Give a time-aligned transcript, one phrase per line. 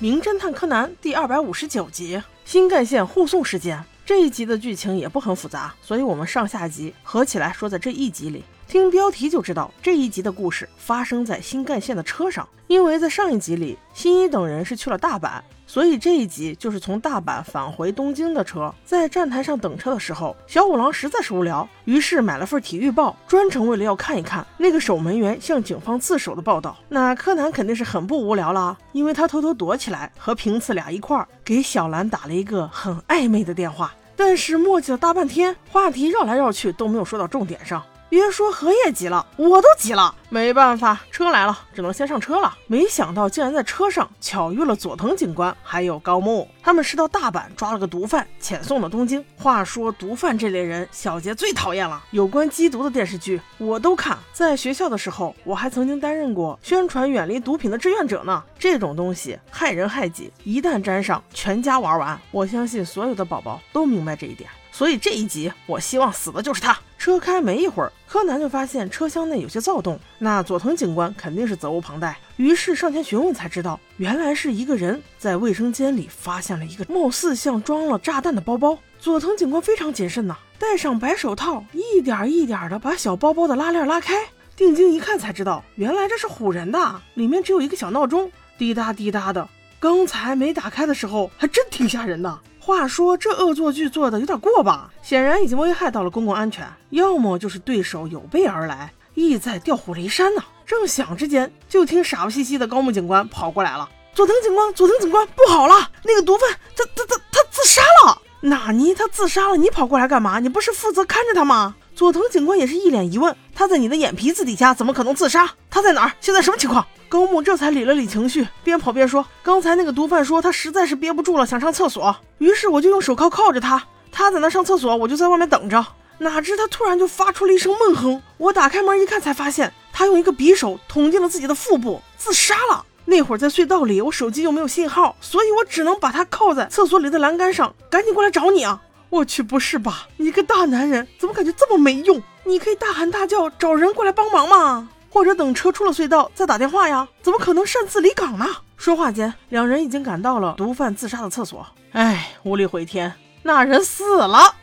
[0.00, 3.84] 名侦探柯南》第二百五十九集新干线护送事件。
[4.06, 8.44] 这一集的剧情也不很复杂，所以我们上下集合起来说在这一集里。
[8.68, 15.40] 听标题就知道这一集的故事发生在新干线的车上，因为在上一集里新一等人是去了大阪。
[15.66, 26.76] 所以这一集就是从大阪返回东京的车，在站台上等车的时候，小五郎实在是无聊，于是买了份体育报，专程为了要看一看那个守门员向警方自首的报道。
[26.90, 37.82] 那柯南肯定是很不无聊了，因为他偷偷躲起来，和平次俩一块儿给小兰打了一个很暧昧的电话，但是磨叽了大半天，话题绕来绕去都没有说到重点上。
[38.08, 40.14] 别说荷叶急了，我都急了。
[40.30, 42.54] 没办法，车来了，只能先上车了。
[42.66, 46.46] 没想到竟然在车上巧遇了佐藤警官，还有高木。
[46.62, 49.24] 他们是到大阪抓了个毒贩，遣送到东京。
[49.36, 52.02] 话说毒贩这类人，小杰最讨厌了。
[52.10, 54.18] 有关缉毒的电视剧我都看。
[54.32, 58.42] 在学校的时候，我还曾经担任过宣传远离毒品的志愿者呢。
[58.58, 62.20] 这种东西害人害己，一旦沾上，全家玩完。
[62.30, 64.50] 我相信所有的宝宝都明白这一点。
[64.78, 66.78] 所以这一集，我希望死的就是他。
[66.98, 69.98] 车开没一会儿，柯南就发现车厢内有些躁动。
[70.20, 78.78] 那佐藤警官肯定是责无旁贷，于是上前询问，才知道原来是一个人在卫生间里发现了一个貌似像装了炸弹的包包。
[79.00, 84.14] 佐藤警官非常谨慎呐，戴上白手套，一点一点的把小包包的拉链拉开，
[84.54, 89.48] 定睛一看才知道，原来这是唬人的，里面只有一个小闹钟，滴答滴答的。
[89.80, 92.38] 刚才没打开的时候，还真挺吓人的。
[92.68, 94.90] 话说这恶作剧做的有点过吧？
[95.00, 100.42] 显然已经危害到了公共安全，要么就是对手有备而来，意在调虎离山呢。
[100.66, 103.88] 正想之间，就听傻不兮兮的高木警官跑过来了。
[104.12, 105.90] 佐藤警官，佐藤警官，不好了！
[106.04, 106.46] 那个毒贩
[106.76, 108.20] 他他他他自杀了！
[108.42, 108.94] 纳尼？
[108.94, 109.56] 他自杀了？
[109.56, 110.38] 你跑过来干嘛？
[110.38, 111.74] 你不是负责看着他吗？
[111.98, 113.34] 佐藤警官也是一脸疑问。
[113.52, 115.50] 他在你的眼皮子底下，怎么可能自杀？
[115.68, 116.12] 他在哪儿？
[116.20, 116.86] 现在什么情况？
[117.08, 123.82] 高木这才理了理情绪，边跑边说：“刚才那个毒贩说他实在是憋不住了，想上厕所，于是我就用手铐铐着他。
[124.12, 125.84] 他在那上厕所，我就在外面等着。
[126.18, 132.84] 哪知他突然就发出了一声闷哼，我打开门一看，才发现他用一个匕首捅进了自己的腹部，自杀了。
[133.06, 138.80] 那会儿在隧道里，我手机又没有信号，所以我只能把他铐在厕所里的栏杆上，赶紧过来找你啊！
[139.10, 140.08] 我去，不是吧？
[140.16, 142.22] 你个大男人怎么感觉这么没用？
[142.44, 147.08] 你可以大喊大叫找人过来帮忙吗？”或者等车出了隧道再打电话呀？
[147.22, 148.46] 怎么可能擅自离岗呢？
[148.76, 151.66] 说话间，两人已经赶到了毒贩自杀的厕所。
[151.92, 154.54] 哎，无力回天，那人死了。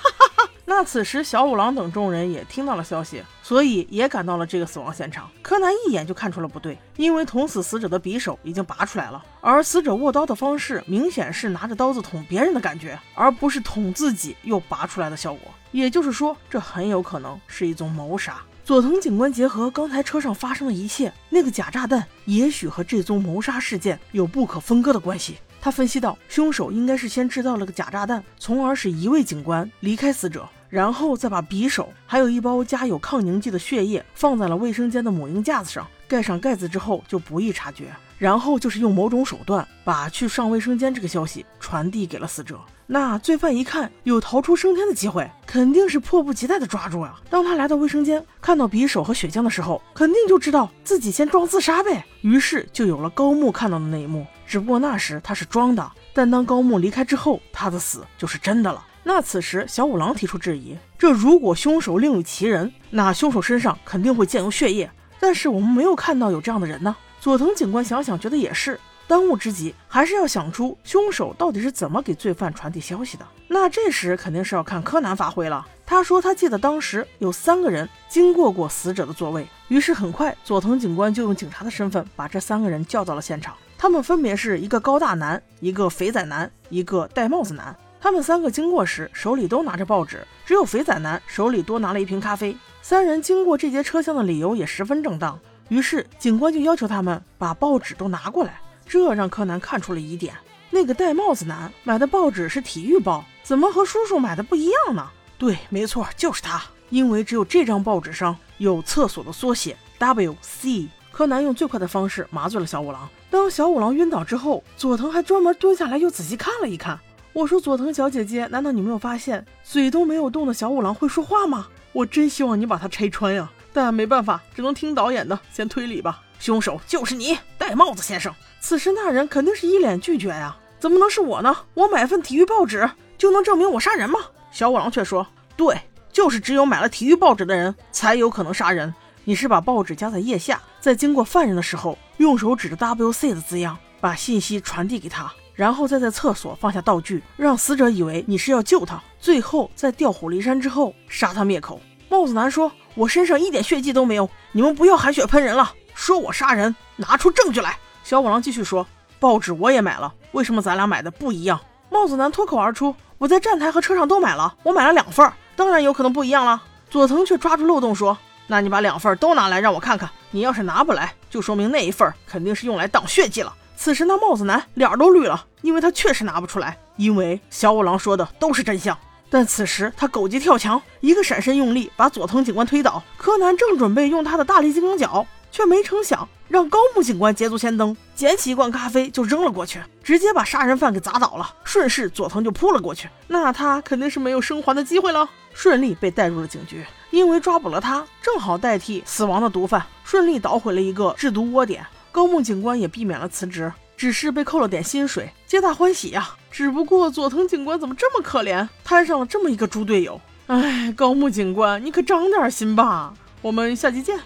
[0.66, 5.30] 那此时，小五郎等众人也听到了消息，所以也赶到了这个死亡现场。
[5.40, 15.42] 柯南一眼就看出了不对，因为捅死死者的匕首已经拔出来了，而死者握刀的方式明显是拿着刀子捅别人的感觉，而不是捅自己又拔出来的效果。
[15.70, 18.42] 也就是说，这很有可能是一宗谋杀。
[18.64, 25.36] 佐藤警官结合刚才车上发生的一切，那个假炸弹也许和这宗谋杀事件有不可分割的关系。
[25.60, 37.86] 他分析到，凶手应该是先制造了个假炸弹，从而使一位警官离开死者，然后再把匕首还有一包加有抗凝剂的血液放在了卫生间的母婴架子上，盖上盖子之后就不易察觉，
[38.18, 42.60] 然后就是用某种手段把去上卫生间这个消息传递给了死者。
[42.86, 47.18] 那罪犯一看有逃出升天的机会，肯定是迫不及待的抓住啊！
[47.30, 52.04] 当他来到卫生间，看到匕首和血浆的时候，肯定就知道自己先装自杀呗。
[52.20, 54.26] 于是就有了高木看到的那一幕。
[54.46, 58.84] 只不过那时他是装的，但当高木离开之后，他的死就是真的了。
[59.08, 64.90] 那此时小五郎提出质疑：这如果凶手另有其人，那凶手身上肯定会溅有血液。
[65.20, 66.96] 但是我们没有看到有这样的人呢。
[67.20, 68.80] 佐藤警官想想，觉得也是。
[69.06, 73.24] 当务之急还是要想出凶手到底是怎么给罪犯传递消息的。
[73.46, 75.64] 那这时肯定是要看柯南发挥了。
[75.86, 79.46] 他说他记得当时有三个人经过过死者的座位。
[79.68, 83.54] 于是很快，佐藤警官就用警察的身份把这三个人叫到了现场。
[83.78, 87.72] 他们分别是一个高大男、一个肥仔男、一个戴帽子男。
[88.06, 92.56] 他们三个经过时手里都拿着报纸，只有肥仔男手里多拿了一瓶咖啡。
[92.80, 95.36] 三人经过这节车厢的理由也十分正当。
[95.70, 98.60] 于是警官就要求他们把报纸都拿过来。
[98.86, 100.36] 这让柯南看出了疑点。
[100.70, 105.10] 那个戴帽子男买的报纸是体育报，怎么和叔叔买的不一样呢？
[105.36, 106.62] 对，没错，就是他。
[106.90, 110.86] 因为只有这张报纸上有厕所的缩写 W C。
[111.10, 113.08] 柯南用最快的方式麻醉了小五郎。
[113.30, 117.00] 当小五郎晕倒之后，佐藤还专门蹲下来又仔细看了一看。
[117.36, 121.66] 我说：“佐藤小姐姐，难道你没有发现嘴都没有动的小五郎会说话吗？
[121.92, 123.52] 我真希望你把它拆穿呀！
[123.74, 126.22] 但没办法，只能听导演的，先推理吧。
[126.38, 131.54] 凶手就是你，戴帽子先生。”此时那人肯定是一脸拒绝呀，怎么能是我呢？
[131.74, 132.88] 我买份体育报纸
[133.18, 134.18] 就能证明我杀人吗？
[134.50, 135.26] 小五郎却说
[135.58, 135.78] ：“对，
[136.10, 138.94] 就是只有买了体育报纸的人才有可能杀人。
[139.24, 151.80] 你是把报纸夹在腋下，在经过犯人的时候，用手指着 W C 的字样，把把信息传递给他，然后再在厕所放下道具，让死者以为你是要救他，最后在调虎离山之后杀他灭口。
[152.08, 158.86] 帽子男说：“我身上一点血迹都没有，你们不要含血喷人了，说我杀人，拿出证据来。”小五郎继续说
[159.18, 161.58] ：“报纸我也买了，为什么咱俩买的不一样？”
[161.90, 168.16] 帽子男脱口而出：“我在站台和车上都买了，我买了两份，当然有可能不一样了。”佐藤却抓住漏洞说
[168.46, 178.96] ：“那你把两份都拿来让我看看，你要是拿不来，就说明那一份肯定是用来挡血迹了。”此时那帽子男脸都绿了，因为他确实拿不出来，因为小五郎说的都是真相。
[179.28, 183.02] 但此时他狗急跳墙，一个闪身用力把佐藤警官推倒。
[183.16, 191.54] 柯南正准备用他的大力金刚脚，却没成想让高木警官捷足先登，捡起一罐咖啡就扔了过去，直接把杀人犯给砸倒了。
[191.64, 195.28] 顺势佐藤就扑了过去，那他肯定是没有生还的机会了。
[195.52, 201.84] 顺利被带入了警局，因为抓捕了他，正好代替死亡的毒贩，顺利捣毁了一个制毒窝点。
[202.16, 203.70] 高木警官也避免了辞职。
[203.94, 206.30] 只是被扣了点薪水，皆大欢喜呀。
[206.50, 210.18] 只不过佐藤警官怎么这么可怜，摊上了这么一个猪队友？
[210.46, 213.12] 哎，高木警官，你可长点心吧。
[213.42, 214.18] 我们下期见。